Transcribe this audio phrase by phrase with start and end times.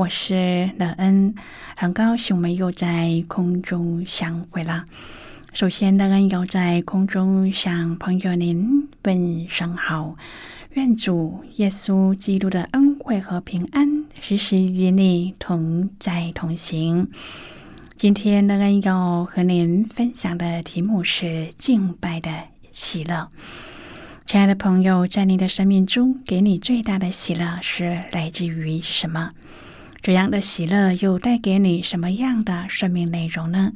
[0.00, 1.34] 我是乐恩，
[1.76, 4.86] 很高兴我们又在空中相会了。
[5.52, 10.16] 首先，乐恩要在空中向朋友您问声好，
[10.72, 17.10] 愿主耶稣基督的恩惠和平安时时与你同在同行。
[17.94, 22.30] 今天，乐恩要和您分享的题目是敬拜的
[22.72, 23.30] 喜乐。
[24.24, 29.32] 亲爱的朋友，在你的生命中，给你最大的喜乐是来自于什么？
[30.02, 33.72] 这样的喜乐又带给你什么样的生命内容呢？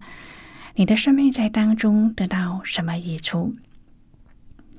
[0.77, 3.55] 你的生命在当中得到什么益处？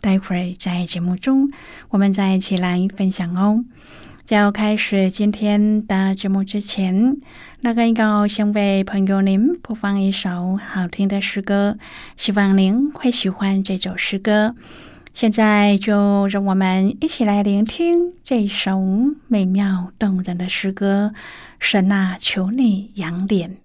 [0.01, 1.51] 待会儿在节目中，
[1.89, 3.63] 我们再一起来分享哦。
[4.25, 7.15] 在要开始今天的节目之前，
[7.61, 11.77] 那个要先为朋友您播放一首好听的诗歌，
[12.17, 14.55] 希望您会喜欢这首诗歌。
[15.15, 18.81] 现在就让我们一起来聆听这首
[19.29, 21.13] 美妙动人的诗歌。
[21.57, 23.64] 神啊，求你扬脸。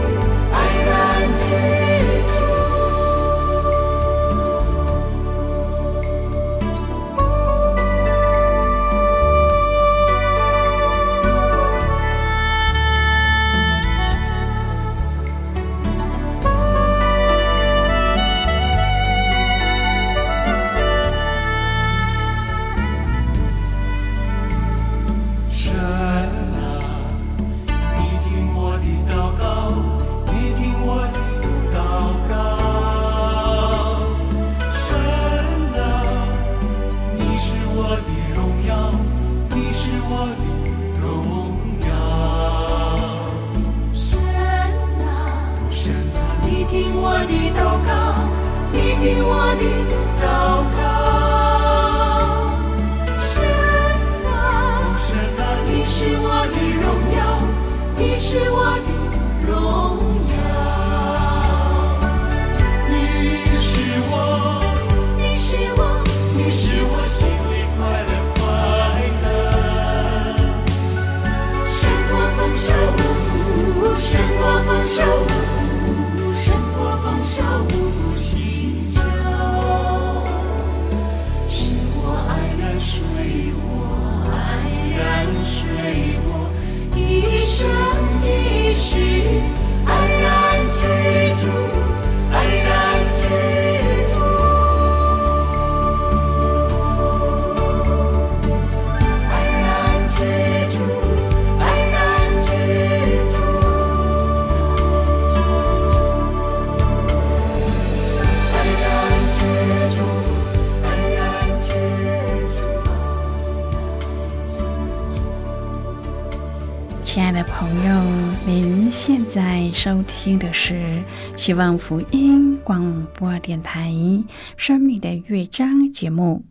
[118.45, 121.01] 您现在收听的是
[121.35, 123.89] 希望福音广播电台
[124.57, 126.43] 《生命的乐章》节目。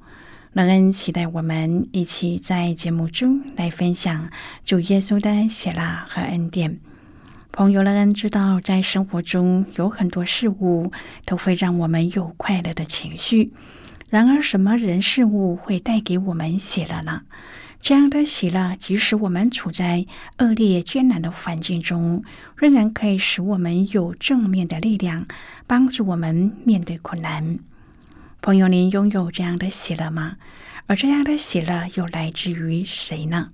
[0.52, 4.28] 乐恩期待我们一起在节目中来分享
[4.64, 6.78] 主耶稣的喜乐和恩典。
[7.52, 10.92] 朋友，乐恩知道，在生活中有很多事物
[11.24, 13.52] 都会让我们有快乐的情绪。
[14.08, 17.22] 然而，什么人事物会带给我们喜乐呢？
[17.82, 20.06] 这样的喜乐，即使我们处在
[20.38, 22.22] 恶劣艰难的环境中，
[22.56, 25.26] 仍然可以使我们有正面的力量，
[25.66, 27.58] 帮助我们面对困难。
[28.42, 30.36] 朋友，您拥有这样的喜乐吗？
[30.86, 33.48] 而这样的喜乐又来自于谁呢？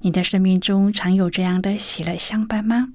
[0.00, 2.90] 你的生命中常有这样的喜乐相伴吗？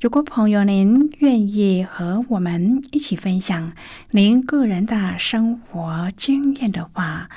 [0.00, 3.72] 如果朋友您愿意和我们一起分享
[4.10, 7.28] 您个人的生活经验的话，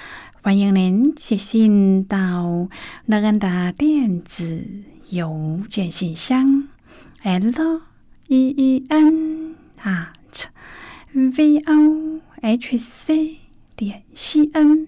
[0.43, 2.69] 欢迎您写信到
[3.05, 4.65] 乐安的电子
[5.09, 6.69] 邮件信箱
[7.23, 7.81] ：l
[8.27, 10.45] e e n at
[11.13, 13.37] v o h c
[13.75, 14.87] 点 c n。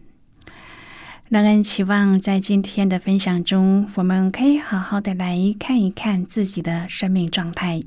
[1.28, 7.84] 乐恩期望在今天的分享中，我们可以好好的来看一看自己的生命状态。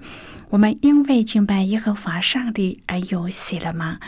[0.50, 3.98] 我们因为敬拜耶和华上帝而有喜了吗？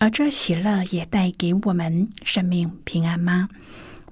[0.00, 3.50] 而这喜乐也带给我们生命平安吗？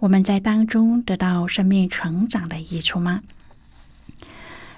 [0.01, 3.23] 我们在当中得到生命成长的益处吗？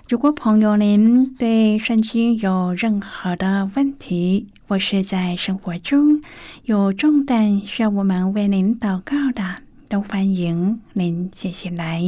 [0.09, 6.23] 如果朋友您对圣经有任何的问题，或是在生活中
[6.63, 9.57] 有重担需要我们为您祷告的，
[9.89, 12.01] 都欢迎您写信来。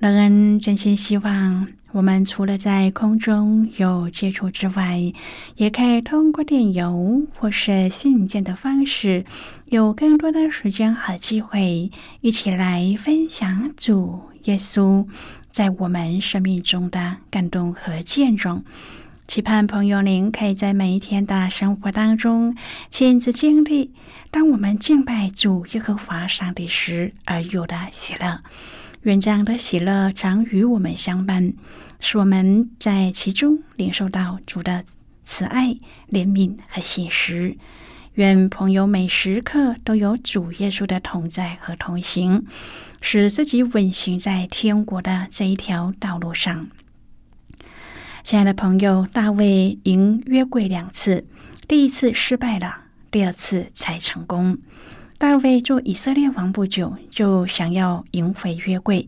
[0.00, 1.68] 乐恩真心希望。
[1.92, 5.12] 我们除了在空中有接触之外，
[5.56, 9.24] 也可以通过电邮或是信件的方式，
[9.66, 11.90] 有更多的时间和机会，
[12.20, 15.04] 一起来分享主耶稣
[15.50, 18.62] 在我们生命中的感动和见证。
[19.26, 22.56] 期盼朋友您可以在每一天的生活当中
[22.88, 23.90] 亲自经历，
[24.30, 28.40] 当我们敬拜主耶和华上帝时而有的喜乐。
[29.02, 31.54] 愿这样的喜乐常与我们相伴，
[32.00, 34.84] 使我们在其中领受到主的
[35.24, 35.76] 慈爱、
[36.10, 37.56] 怜悯和信实。
[38.14, 42.44] 愿朋友每时刻都有主耶稣的同在和同行，
[43.00, 46.68] 使自己稳行在天国的这一条道路上。
[48.22, 51.26] 亲爱的朋友，大卫赢约柜两次，
[51.66, 54.58] 第一次失败了，第二次才成功。
[55.20, 59.06] 大卫做以色列王不久，就想要赢回约柜。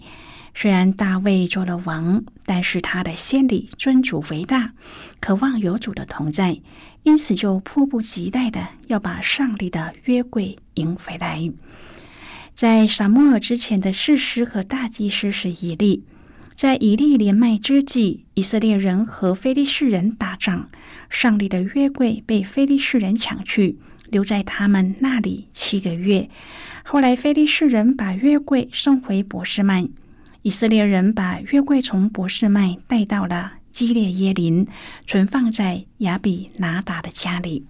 [0.54, 4.74] 虽然大卫做了王，但是他的心里尊主为大，
[5.20, 6.60] 渴望有主的同在，
[7.02, 11.50] 因此就迫不及待的要把上帝的约柜赢回来。
[12.52, 16.04] 在撒母耳之前的士师和大祭司是以利，
[16.54, 20.68] 在以利连麦之际，以色列人和非利士人打仗，
[21.08, 23.78] 上帝的约柜被非利士人抢去。
[24.12, 26.28] 留在他们那里七个月。
[26.84, 29.88] 后来，菲利士人把约柜送回博士麦，
[30.42, 34.66] 以色列人把约柜从博士麦带到了基列耶林，
[35.06, 37.64] 存放在亚比拿达的家里。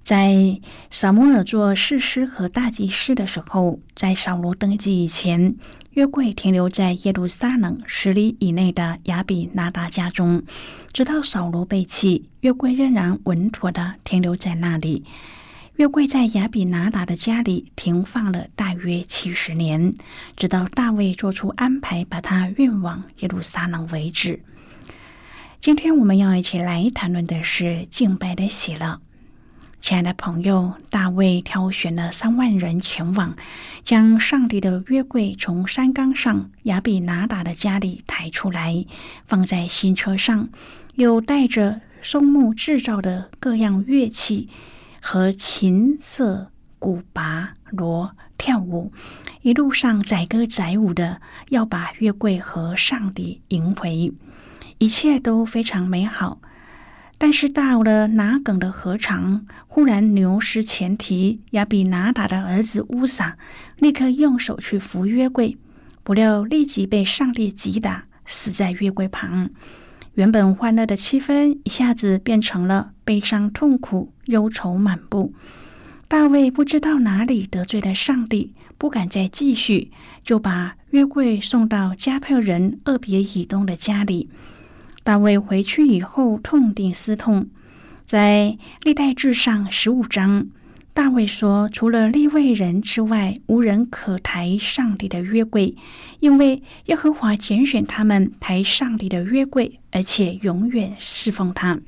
[0.00, 0.60] 在
[0.90, 5.56] 撒摩尔做士师和大祭司的时候，在扫罗登基以前，
[5.92, 10.42] 约柜停留在耶路撒冷十里以内的亚比拿达家中，
[10.92, 15.04] 直到扫罗被弃，约柜仍然稳妥的停留在那里。
[15.76, 19.92] 约柜在亚比拿达的家里停放了大约七十年，
[20.36, 24.40] 直到大卫做出安排，把它运往耶路撒冷为止。
[25.58, 29.00] 今天我们要一起来谈论的是敬拜的喜乐。
[29.80, 33.34] 亲爱的朋友，大卫挑选了三万人前往，
[33.82, 38.86] 将上帝的约柜从山冈上亚比拿达的家里抬出来，
[39.26, 40.48] 放在新车上，
[40.94, 44.48] 又带着松木制造的各样乐器。
[45.06, 48.90] 和琴瑟、鼓、拔、锣跳舞，
[49.42, 51.20] 一路上载歌载舞的，
[51.50, 54.10] 要把月桂和上帝迎回，
[54.78, 56.40] 一切都非常美好。
[57.18, 63.36] 但是到了拿梗的河床，忽然牛失前蹄，亚比拿达的儿子乌撒
[63.76, 65.58] 立刻用手去扶约柜，
[66.02, 69.50] 不料立即被上帝击打，死在约柜旁。
[70.14, 75.34] 原本欢乐的气氛一下子变成了悲伤、痛苦、忧愁满布。
[76.06, 79.90] 大卫不知道哪里得罪了上帝，不敢再继续，
[80.22, 84.28] 就把约柜送到加特人厄别以东的家里。
[85.02, 87.48] 大卫回去以后痛定思痛，
[88.04, 90.46] 在历代志上十五章
[90.94, 95.74] 大卫说：“除了立位人之外，无人可抬上帝的约柜，
[96.20, 101.80] 因为耶和华拣选他们抬上帝的约柜，而且永远侍奉他。”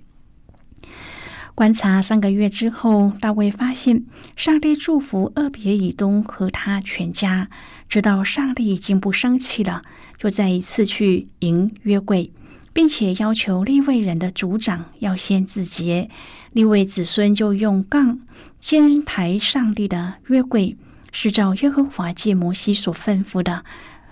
[1.55, 7.49] 观察三个月之后，大卫发现上帝祝福厄别以东和他全家，
[7.89, 9.83] 知道上帝已经不生气了，
[10.19, 12.33] 就再一次去迎约柜。
[12.77, 16.11] 并且要求立位人的族长要先自洁，
[16.53, 18.21] 立位子孙就用杠
[18.61, 20.77] 肩抬上帝的约柜，
[21.11, 23.65] 是照耶和华借摩西所吩咐的，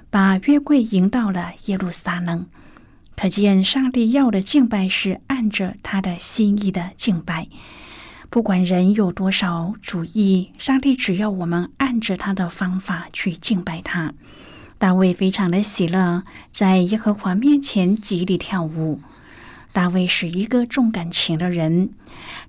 [0.09, 2.47] 把约柜迎到了耶路撒冷。
[3.15, 7.49] 可见上帝要的敬拜是按着他的心意的敬拜，
[8.31, 14.15] 不管人有多少主意，上帝只要我们按着他的方法去敬拜他。
[14.79, 19.01] 大卫非常的喜乐，在耶和华面前极力跳舞。
[19.73, 21.91] 大卫是一个重感情的人。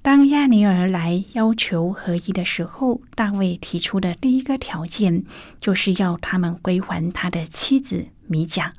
[0.03, 5.23] 当亚尼尔来要求合一的时候，大卫提出的第一个条件
[5.59, 8.73] 就是要他们归还他的妻子米甲，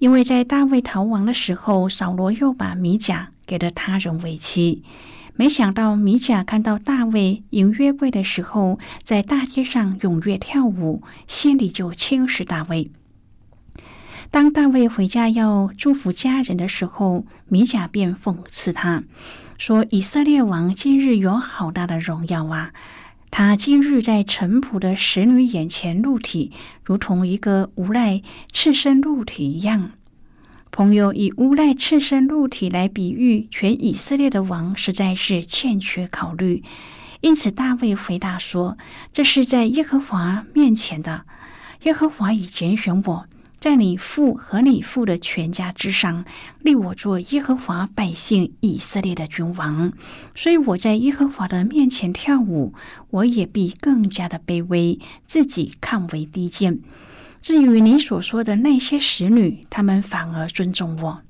[0.00, 4.82] 因为在大卫逃亡的时候，扫罗又把米甲给了他人为妻。
[5.38, 12.90] 没想到米甲看到大卫迎约柜的时候，在大街上踊跃跳舞，心里就轻视大卫。
[14.32, 19.04] 当大卫回家要祝福家人的时候，米甲便讽刺他
[19.58, 22.72] 说：“以色列王今日有好大的荣耀啊！
[23.30, 26.50] 他今日在臣仆的使女眼前露体，
[26.82, 29.92] 如同一个无赖赤身露体一样。”
[30.78, 36.62] 朋友以无赖赤身露体来比喻全以色列的王，实在是欠缺考虑。
[37.20, 38.78] 因此，大卫回答说
[39.10, 41.22] ：“这是在耶和华面前的。
[41.82, 43.26] 耶和华已拣选我，
[43.58, 46.24] 在你父和你父的全家之上，
[46.62, 49.92] 立我做耶和华百姓以色列的君王。
[50.36, 52.72] 所以我在耶和华的面前跳舞，
[53.10, 56.78] 我也必更加的卑微，自己看为低贱。”
[57.40, 61.22] 至于你所说的那些使女，他们反而尊重我。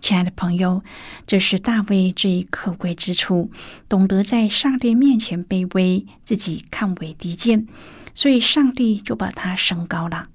[0.00, 0.82] 亲爱的朋友，
[1.26, 3.50] 这是大卫最可贵之处，
[3.88, 7.68] 懂得在上帝面前卑微，自己看为低贱，
[8.14, 10.28] 所以上帝就把他升高了。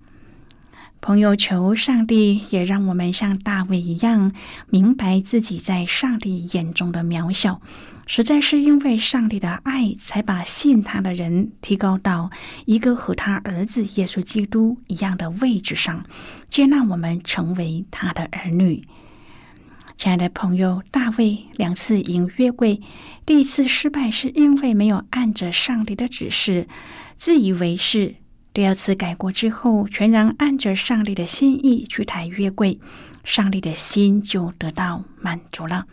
[1.01, 4.31] 朋友，求上帝也让我们像大卫一样，
[4.69, 7.61] 明白自己在上帝眼中的渺小。
[8.09, 12.31] 实在是因为上帝的爱，才把信他的人提高到
[12.65, 16.05] 一个和他儿子耶稣基督一样的位置上，
[16.47, 18.87] 接纳我们成为他的儿女。
[19.97, 22.79] 亲爱的朋友，大卫两次迎约柜，
[23.25, 26.67] 第一次失败是因为没有按着上帝的指示，
[27.17, 28.15] 自以为是；
[28.53, 32.79] 第二次改过之后，全然按着上帝的心意去抬约柜，
[33.25, 35.87] 上帝的心就得到满足了。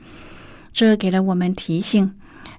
[0.74, 2.12] 这给了我们提醒：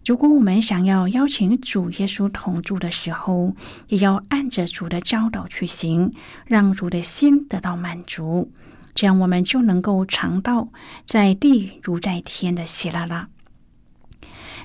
[0.05, 3.53] 如果我们想要邀请主耶稣同住的时候，
[3.89, 6.13] 也要按着主的教导去行，
[6.45, 8.51] 让主的心得到满足，
[8.93, 10.69] 这样我们就能够尝到
[11.05, 13.27] 在地如在天的喜乐了。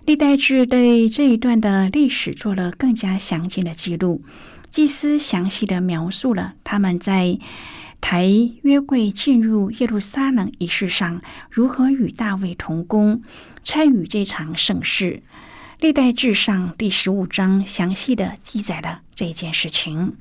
[0.07, 4.23] 历代志对这一段的历史做了更加详尽的记录，
[4.71, 7.39] 祭司详细的描述了他们在。
[8.03, 8.27] 抬
[8.63, 13.23] 约柜进入耶路撒冷仪式上，如何与大卫同工
[13.63, 15.23] 参与这场盛事？
[15.81, 20.17] 历代志上第十五章详细的记载了这件事情。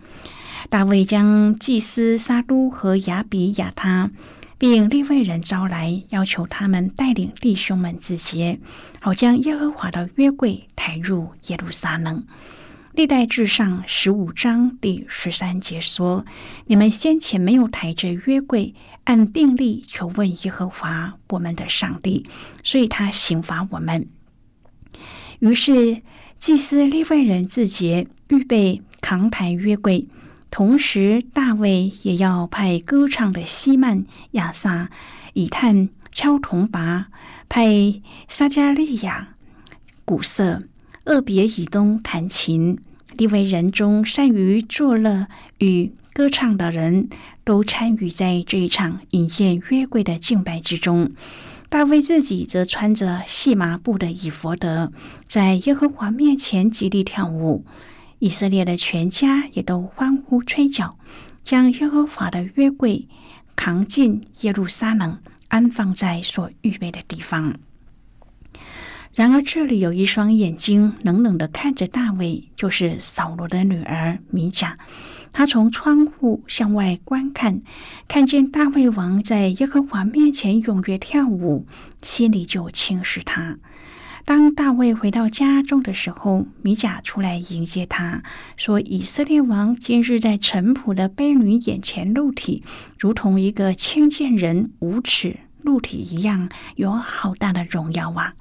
[0.70, 4.12] 大卫将祭司撒都和亚比亚他，
[4.58, 8.60] 并立位人招来，要求他们带领弟兄们自洁，
[9.00, 12.26] 好将耶和华的约柜抬入耶路撒冷。
[12.94, 16.26] 历代志上十五章第十三节说
[16.66, 22.26] ：“你们先前没有抬着约柜，按定例求问耶和华我们的上帝，
[22.64, 24.08] 所以他刑罚我们。”
[25.40, 26.02] 于是
[26.40, 30.08] 祭司利未人自洁，预备扛抬约柜。
[30.52, 34.90] 同时，大卫也要派歌唱的西曼、亚萨、
[35.34, 37.08] 以探敲铜拔，
[37.48, 39.36] 派撒加利亚、
[40.04, 40.64] 鼓瑟。
[41.10, 42.78] 厄别以东弹琴，
[43.18, 45.26] 利为人中善于作乐
[45.58, 47.10] 与歌唱的人
[47.44, 51.10] 都参与在这一场引荐约柜的敬拜之中。
[51.68, 54.92] 大卫自己则穿着细麻布的以佛德，
[55.26, 57.66] 在耶和华面前极力跳舞。
[58.20, 61.00] 以色列的全家也都欢呼吹角，
[61.44, 63.08] 将耶和华的约柜
[63.56, 67.56] 扛进耶路撒冷，安放在所预备的地方。
[69.16, 74.78] 然而，这里有一双眼睛冷冷的看着大卫，就是扫罗的女儿米甲。
[75.34, 77.62] 她从窗户向外观看，
[78.08, 81.66] 看见大卫王在耶和华面前踊跃跳舞，
[82.02, 83.58] 心里就轻视他。
[84.26, 88.22] 当大卫回到家中的时候，米甲出来迎接他，
[88.58, 92.64] 说：“以色列王今日在臣仆的婢女眼前露体，
[93.00, 98.36] 如同一个轻贱人无耻露体一样，有好大的荣耀啊！”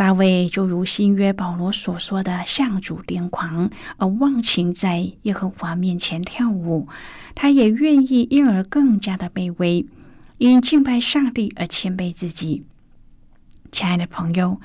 [0.00, 6.88] 大卫就如新约保罗所说的，向主癫狂，而忘情在耶和华面前跳舞。
[7.34, 9.84] 他也愿意因而更加的卑微，
[10.38, 12.64] 因敬拜上帝而谦卑自己。
[13.70, 14.58] 亲爱的朋友，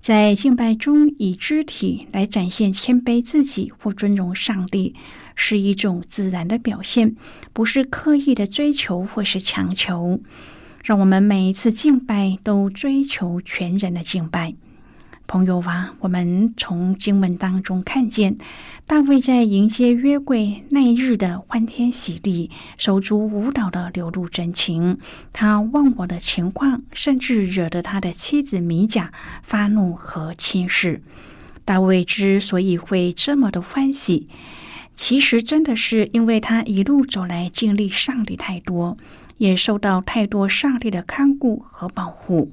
[0.00, 4.94] 在敬拜中以肢体来展现谦卑自己或尊荣上帝，
[5.34, 7.14] 是一种自然的表现，
[7.52, 10.18] 不是刻意的追求或是强求。
[10.82, 14.54] 让我们每一次敬拜都追求全人的敬拜。
[15.28, 18.38] 朋友啊，我们从经文当中看见，
[18.86, 24.98] 大卫在迎接约柜那一日的欢天喜地、手足舞蹈的流露真情。
[25.34, 31.02] 他忘我的情况，甚至惹得他的妻子米甲发怒和轻视。
[31.66, 34.28] 大卫之所以会这么的欢喜，
[34.94, 38.96] 其实真的是因为他一路走来经历上帝太多，
[39.36, 42.50] 也受到太多上帝的看顾和保护。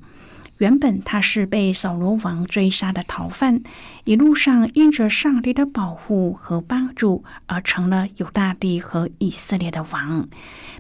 [0.58, 3.62] 原本他是被扫罗王追杀的逃犯，
[4.06, 10.30] 一路上因着上帝的保护和帮助，而成了犹大地和以色列的王，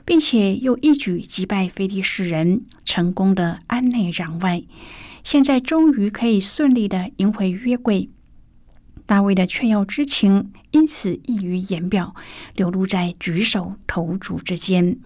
[0.05, 4.63] 并且又一举击败非利士人，成功的安内攘外。
[5.25, 8.09] 现在终于可以顺利的赢回约柜。
[9.05, 12.15] 大卫的劝耀之情因此溢于言表，
[12.55, 14.97] 流露在举手投足之间。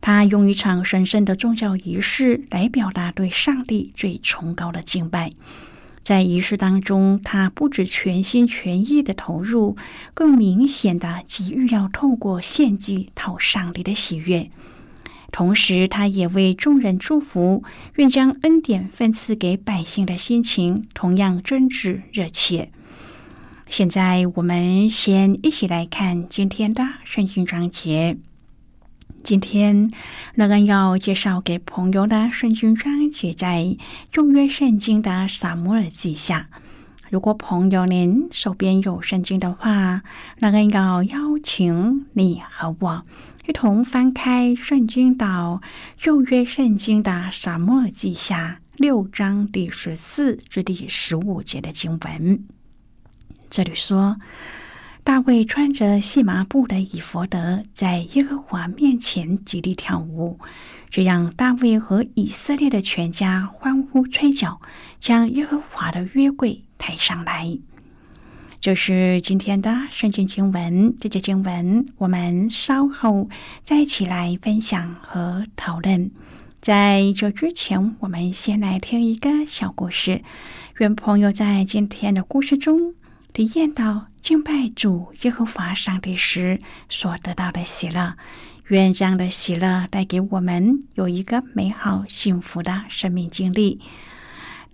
[0.00, 5.32] 他用一场神圣的宗教仪式来表达对上帝最崇高的敬拜。
[6.02, 9.76] 在仪式当中，他不止全心全意的投入，
[10.14, 14.50] 更明显的急于要透过献祭讨上帝的喜悦。
[15.30, 17.62] 同时，他也为众人祝福，
[17.96, 22.70] 愿将恩典分赐给百姓的心情同样真挚热切。
[23.68, 28.16] 现在，我们先一起来看今天的圣经章节。
[29.28, 29.90] 今天，
[30.36, 33.76] 乐恩要介绍给朋友的圣经章节在
[34.10, 36.48] 旧约圣经的撒母耳记下。
[37.10, 40.00] 如果朋友您手边有圣经的话，
[40.38, 43.02] 乐恩要邀请你和我
[43.46, 45.60] 一同翻开圣经到
[45.98, 52.46] 旧约圣经的撒母耳记下六章第十四至第十五节的经文。
[53.50, 54.16] 这里说。
[55.08, 60.38] 大卫穿着细麻布的以弗德，在耶和华面前极力跳舞。
[60.90, 64.60] 这样，大卫和以色列的全家欢呼吹角，
[65.00, 67.58] 将耶和华的约柜抬上来。
[68.60, 70.94] 这是今天的圣经经文。
[71.00, 73.30] 这节经文我们稍后
[73.64, 76.10] 再一起来分享和讨论。
[76.60, 80.20] 在这之前，我们先来听一个小故事。
[80.80, 82.92] 愿朋友在今天的故事中。
[83.38, 88.16] 体验到敬拜主耶和华上帝时所得到的喜乐，
[88.66, 93.80] 愿这样的喜乐带给我们有一个美好幸福的生命经历。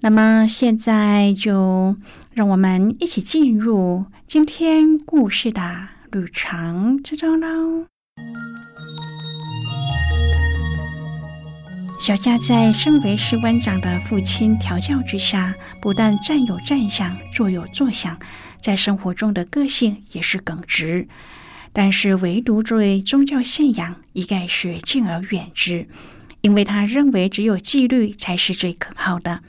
[0.00, 1.94] 那么，现在就
[2.33, 7.85] 让我们一起进入今天故事的旅程之中喽。
[12.00, 18.18] 小夏在身为士官长的父亲调教之下，不但站有站相，坐有坐相。
[18.64, 21.07] 在生活中的个性也是耿直，
[21.74, 25.87] 但是唯独对宗教信仰一概是敬而远之，
[26.40, 29.40] 因为他认为只有纪律才是最可靠的。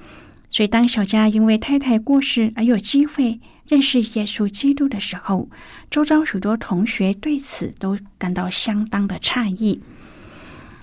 [0.52, 5.48] 所以，当小佳因为太太过世而有机会认识耶稣基督的时候，
[5.90, 9.82] 周遭许多同学对此都感到相当的诧异。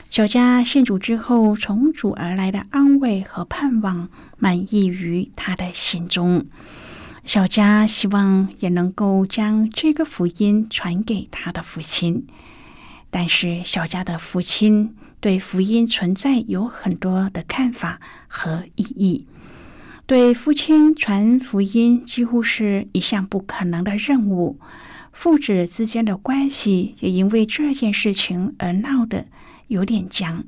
[0.09, 6.47] 小佳信主之后，从主而来的安慰和盼望满溢于他的心中。
[7.25, 12.27] 小佳希望也能够将这个福音传给他的父亲，
[13.11, 19.27] 但是小佳的父亲对福音存在有很多的看法和意义，
[20.05, 24.59] 对父亲传福音几乎是一项不可能的任务。
[25.13, 29.27] 父子之间的关系也因为这件事情而闹得
[29.69, 30.45] 有点僵。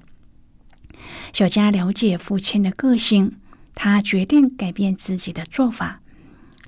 [1.32, 3.36] 小佳了解父亲的个性，
[3.74, 6.00] 他决定改变自己的做法。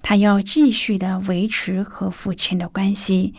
[0.09, 3.35] 他要继续的维持和父亲的关系，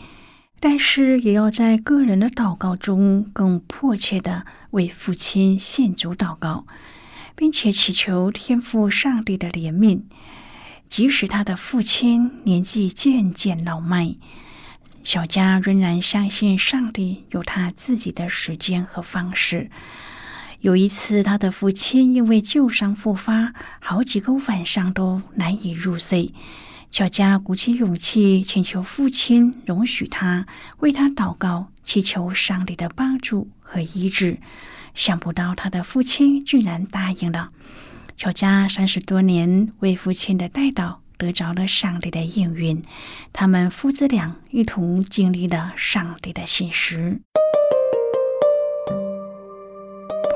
[0.59, 6.67] 但是也要在个人的祷告中更迫切的为父亲献主祷告，
[7.37, 10.01] 并且祈求天父上帝的怜悯。
[10.89, 14.17] 即使他的父亲年纪渐渐老迈，
[15.05, 19.71] 小佳仍然相信上帝有他自己的时间和方式，
[20.59, 26.33] 有一次，他的父亲因为旧伤复发，好几个晚上都难以入睡。
[26.89, 30.47] 小佳鼓起勇气，请求父亲容许他
[30.79, 34.39] 为他祷告，祈求上帝的帮助和医治。
[34.95, 37.49] 想不到他的父亲居然答应了。
[38.15, 42.81] 小佳三十多年为父亲的带祷得着了上帝的应允，
[43.31, 47.21] 他们父子俩一同经历了上帝的信实。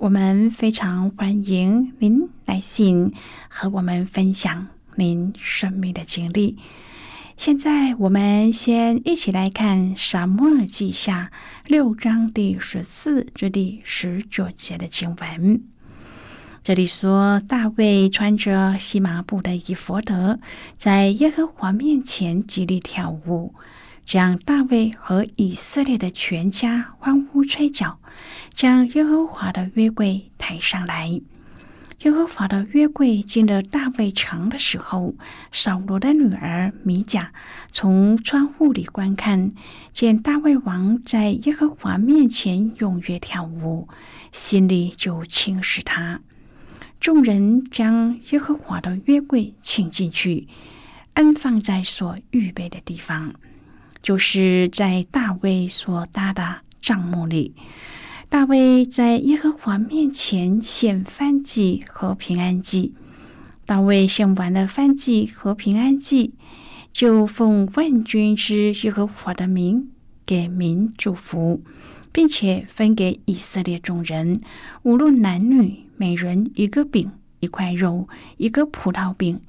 [0.00, 3.12] 我们非常欢迎您来信
[3.50, 6.56] 和我们分享您生命的经历。
[7.36, 11.30] 现在，我们先一起来看《沙漠记下》
[11.70, 15.62] 六章第十四至第十九节的经文。
[16.62, 20.38] 这里说，大卫穿着细麻布的以弗德，
[20.78, 23.54] 在耶和华面前极力跳舞。
[24.10, 28.00] 将大卫和以色列的全家欢呼吹角，
[28.52, 31.20] 将耶和华的约柜抬上来。
[32.00, 35.14] 耶和华的约柜进了大卫城的时候，
[35.52, 37.32] 扫罗的女儿米甲
[37.70, 39.52] 从窗户里观看，
[39.92, 43.88] 见大卫王在耶和华面前踊跃跳舞，
[44.32, 46.20] 心里就轻视他。
[46.98, 50.48] 众人将耶和华的约柜请进去，
[51.14, 53.34] 安放在所预备的地方。
[54.02, 57.54] 就是在大卫所搭的帐幕里，
[58.28, 62.94] 大卫在耶和华面前献燔祭和平安祭。
[63.66, 66.32] 大卫献完了燔祭和平安祭，
[66.92, 69.90] 就奉万军之耶和华的名
[70.26, 71.62] 给民祝福，
[72.10, 74.40] 并且分给以色列众人，
[74.82, 78.08] 无论男女，每人一个饼、一块肉、
[78.38, 79.40] 一个葡萄饼。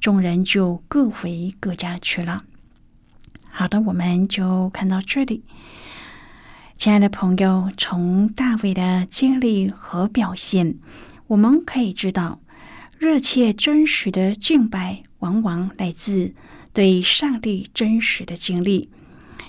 [0.00, 2.42] 众人就各回各家去了。
[3.52, 5.42] 好的，我们就看到这里。
[6.76, 10.76] 亲爱的朋友，从大卫的经历和表现，
[11.26, 12.40] 我们可以知道，
[12.96, 16.32] 热切真实的敬拜往往来自
[16.72, 18.88] 对上帝真实的经历。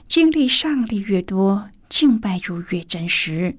[0.08, 3.56] 经历上帝越多，敬拜就越真实。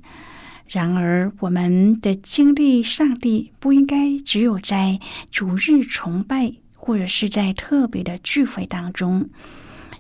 [0.68, 5.00] 然而，我们的经历上帝不应该只有在
[5.31, 9.31] 主日崇拜，或者是在特别的聚会当中。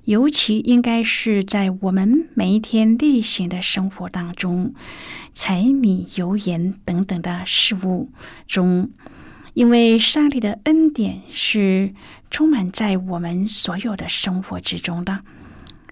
[0.04, 4.74] 尤其应该是在我们每一天例行的生活当中，
[5.32, 8.10] 柴米油盐等等的事物
[8.48, 8.90] 中，
[9.54, 11.94] 因为上帝的恩典是
[12.30, 15.20] 充满在我们所有的生活之中的。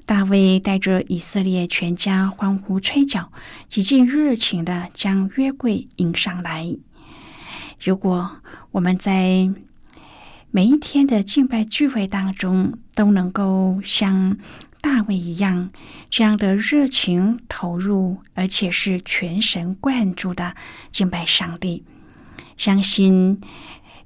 [0.07, 3.31] 大卫带着以色列全家欢呼吹角，
[3.69, 6.77] 极尽热情的将约柜迎上来。
[7.79, 8.39] 如果
[8.73, 9.49] 我们在
[10.53, 14.37] 每一天的敬拜聚会当中，都能够像
[14.81, 15.71] 大卫一样，
[16.09, 20.57] 这样的热情投入，而且是全神贯注的
[20.91, 21.85] 敬拜上帝。
[22.57, 23.41] 相信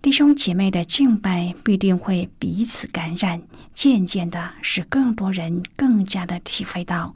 [0.02, 7.14] 弟兄姐妹的敬拜必定会彼此感染，渐渐的使更多人更加的体会到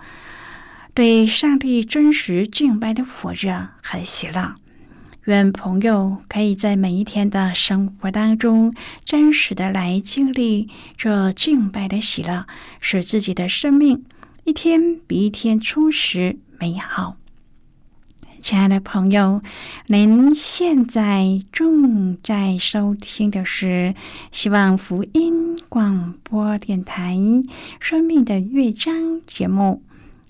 [0.94, 4.54] 对上帝真实敬拜的火热和喜乐。
[5.28, 12.46] 愿朋友可以在每一天的生活当中，真实的来经历这敬拜的喜乐，
[12.80, 14.06] 使自己的生命
[14.44, 17.16] 一天比一天充实美好。
[18.40, 19.42] 亲爱的朋友，
[19.88, 23.94] 您现在正在收听的是
[24.32, 27.14] 希望福音广播电台
[27.80, 28.94] 《生命的乐章》
[29.26, 29.82] 节目。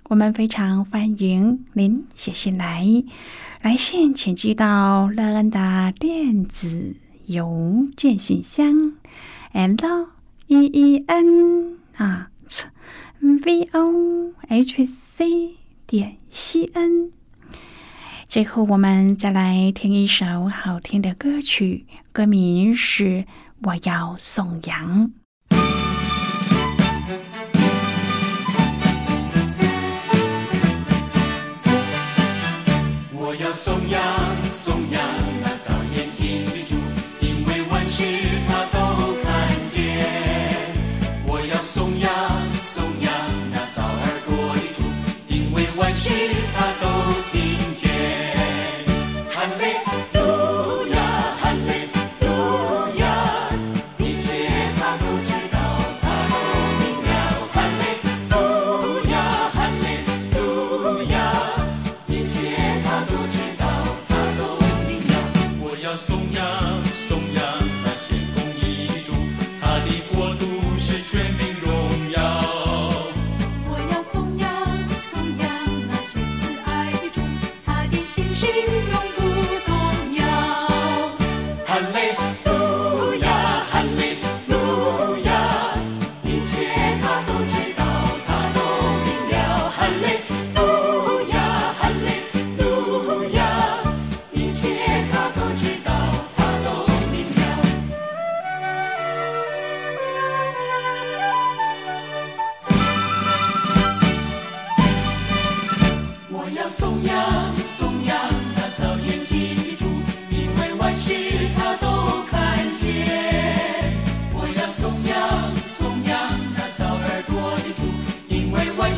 [0.09, 3.05] 我们非常欢迎您写信来。
[3.61, 6.95] 来信请寄到乐恩的电子
[7.27, 8.95] 邮件信箱
[9.53, 10.09] ，l
[10.47, 12.31] e e n 啊
[13.21, 17.11] ，v o h c 点 c n。
[18.29, 23.05] 最后，我们再来听一首好听的歌曲，歌名是
[23.63, 25.09] 《我要颂扬》。
[33.29, 34.01] 我要颂扬
[34.51, 35.03] 颂扬
[35.43, 36.77] 那造眼睛的主，
[37.21, 38.03] 因为万事
[38.49, 39.77] 他都看见。
[41.27, 42.11] 我要颂扬
[42.63, 43.13] 颂扬
[43.53, 44.83] 那造耳朵的主，
[45.29, 46.38] 因为万事。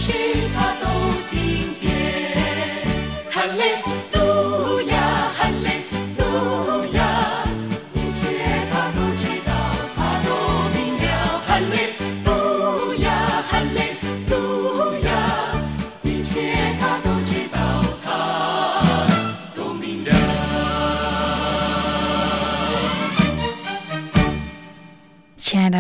[0.00, 0.14] 事
[0.54, 0.86] 他都
[1.30, 1.90] 听见。
[3.30, 3.89] 哈利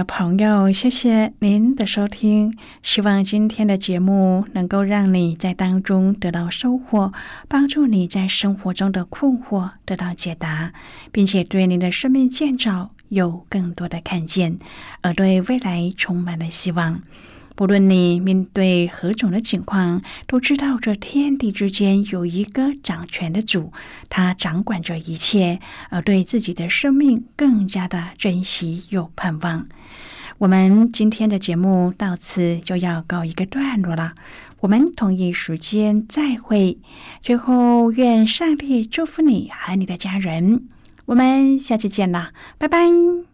[0.04, 2.54] 朋友，谢谢您的收听。
[2.82, 7.12] 希望今天的节目能够让你在当中得到收获，
[7.48, 10.72] 帮助你在生活中的困惑得到解答，
[11.10, 14.58] 并且对您的生命建造有更多的看见，
[15.00, 17.00] 而对未来充满了希望。
[17.60, 23.70] 不论你面对何种的情况，都知道这天地之间有一个掌权的主，
[24.08, 29.66] 他掌管着一切，而对自己的生命更加的珍惜又盼望。
[30.38, 34.14] 我们今天的节目到此就要告一个段落了，
[34.60, 36.78] 我们同一时间再会。
[37.20, 40.66] 最后，愿上帝祝福你和你的家人，
[41.04, 43.29] 我们下期见啦，拜拜。